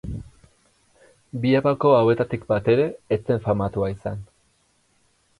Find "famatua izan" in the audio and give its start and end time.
3.43-4.17